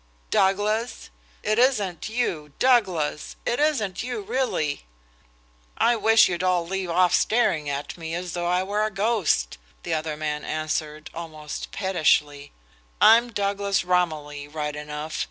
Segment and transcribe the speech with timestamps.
[0.31, 1.11] "Douglas!
[1.43, 3.35] It isn't you, Douglas!...
[3.45, 4.85] It isn't you really?"
[5.77, 9.59] "I wish you'd all leave off staring at me as though I were a ghost,"
[9.83, 12.51] the other man answered, almost pettishly.
[12.99, 15.19] "I'm Douglas Romilly, right enough.